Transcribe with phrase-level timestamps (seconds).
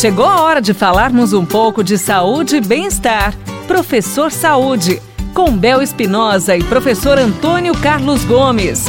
[0.00, 3.34] Chegou a hora de falarmos um pouco de saúde e bem-estar.
[3.66, 4.98] Professor Saúde,
[5.34, 8.86] com Bel Espinosa e professor Antônio Carlos Gomes.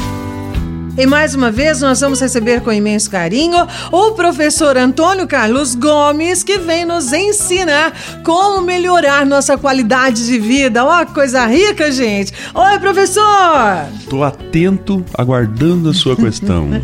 [0.98, 6.46] E mais uma vez nós vamos receber com imenso carinho o professor Antônio Carlos Gomes,
[6.46, 7.92] que vem nos ensinar
[8.24, 10.86] como melhorar nossa qualidade de vida.
[10.86, 12.32] Ó, que coisa rica, gente!
[12.54, 13.86] Oi, professor!
[14.10, 16.70] Tô atento, aguardando a sua questão.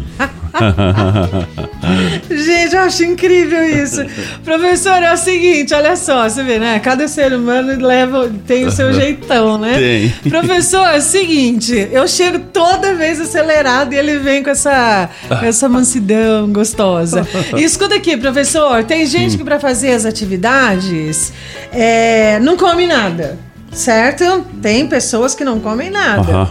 [2.29, 4.05] Gente, eu acho incrível isso.
[4.43, 6.79] Professor, é o seguinte, olha só, você vê, né?
[6.79, 9.77] Cada ser humano leva, tem o seu jeitão, né?
[9.77, 10.10] Tem.
[10.29, 15.10] Professor, é o seguinte, eu chego toda vez acelerado e ele vem com essa,
[15.41, 17.27] essa mansidão gostosa.
[17.57, 21.32] E escuta aqui, professor, tem gente que para fazer as atividades
[21.71, 23.38] é, não come nada.
[23.77, 24.43] Certo?
[24.59, 26.49] Tem pessoas que não comem nada.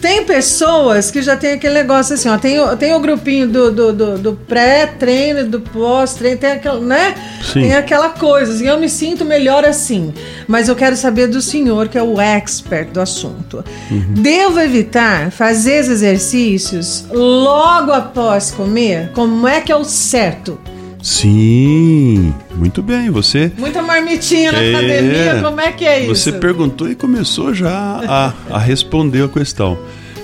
[0.00, 2.38] Tem pessoas que já tem aquele negócio assim, ó.
[2.38, 7.14] Tem, o, tem o grupinho do, do, do, do pré-treino, do pós-treino, tem aquela, né?
[7.42, 7.62] Sim.
[7.62, 10.14] Tem aquela coisa, assim, eu me sinto melhor assim.
[10.46, 13.64] Mas eu quero saber do senhor, que é o expert do assunto.
[14.10, 19.10] Devo evitar fazer exercícios logo após comer?
[19.12, 20.58] Como é que é o certo?
[21.02, 23.10] Sim, muito bem.
[23.10, 24.70] Você Muita marmitinha na É.
[24.74, 26.14] academia, como é que é isso?
[26.14, 27.70] Você perguntou e começou já
[28.06, 29.78] a, a responder a questão.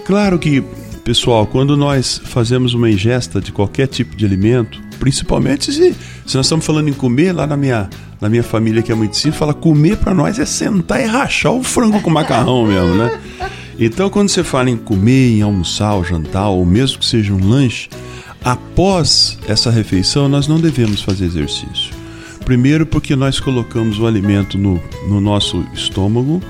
[0.05, 0.63] Claro que,
[1.05, 5.95] pessoal, quando nós fazemos uma ingesta de qualquer tipo de alimento, principalmente se,
[6.27, 7.89] se nós estamos falando em comer, lá na minha,
[8.21, 11.53] na minha família que é muito simples, fala comer para nós é sentar e rachar
[11.53, 13.19] o frango com macarrão mesmo, né?
[13.79, 17.47] Então, quando você fala em comer, em almoçar, ou jantar, ou mesmo que seja um
[17.47, 17.91] lanche,
[18.45, 21.95] após essa refeição nós não devemos fazer exercício.
[22.45, 26.41] Primeiro, porque nós colocamos o alimento no, no nosso estômago,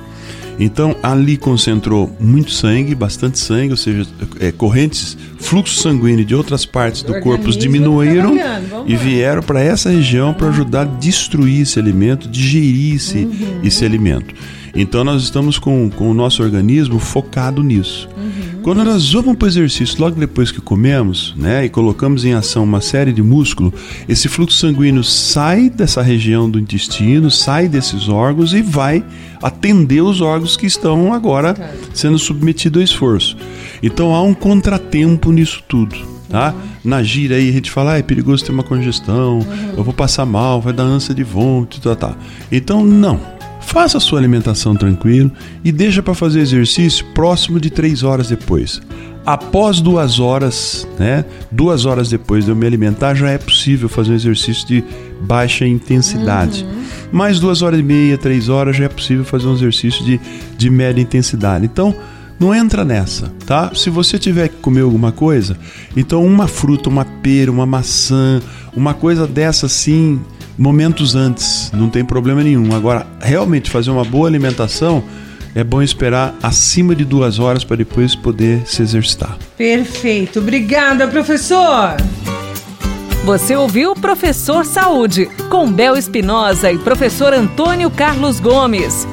[0.58, 4.06] então ali concentrou muito sangue, bastante sangue, ou seja,
[4.40, 8.36] é, correntes, fluxo sanguíneo de outras partes do corpo diminuíram
[8.70, 13.60] vamos e vieram para essa região para ajudar a destruir esse alimento, digerir esse, Uhum.
[13.62, 14.34] esse alimento.
[14.74, 18.08] Então nós estamos com, com o nosso organismo focado nisso.
[18.16, 18.55] Uhum.
[18.66, 22.64] Quando nós vamos para o exercício logo depois que comemos, né, e colocamos em ação
[22.64, 23.72] uma série de músculo,
[24.08, 29.04] esse fluxo sanguíneo sai dessa região do intestino, sai desses órgãos e vai
[29.40, 31.54] atender os órgãos que estão agora
[31.94, 33.36] sendo submetidos ao esforço.
[33.80, 35.96] Então há um contratempo nisso tudo.
[36.28, 36.52] Tá?
[36.82, 40.26] Na gira aí a gente fala, ah, é perigoso ter uma congestão, eu vou passar
[40.26, 42.16] mal, vai dar ânsia de vômito, tá, tá.
[42.50, 43.20] Então não,
[43.76, 45.30] Faça a sua alimentação tranquilo
[45.62, 48.80] e deixa para fazer exercício próximo de três horas depois.
[49.26, 51.26] Após duas horas, né?
[51.52, 54.82] Duas horas depois de eu me alimentar, já é possível fazer um exercício de
[55.20, 56.66] baixa intensidade.
[57.12, 60.18] Mais duas horas e meia, três horas, já é possível fazer um exercício de,
[60.56, 61.66] de média intensidade.
[61.66, 61.94] Então,
[62.40, 63.72] não entra nessa, tá?
[63.74, 65.54] Se você tiver que comer alguma coisa,
[65.94, 68.40] então uma fruta, uma pera, uma maçã,
[68.74, 70.18] uma coisa dessa assim,
[70.56, 72.74] momentos antes, não tem problema nenhum.
[72.74, 75.02] Agora, realmente fazer uma boa alimentação
[75.54, 79.38] é bom esperar acima de duas horas para depois poder se exercitar.
[79.56, 80.38] Perfeito.
[80.38, 81.96] Obrigada, professor.
[83.24, 89.06] Você ouviu Professor Saúde, com Bel Espinosa e professor Antônio Carlos Gomes.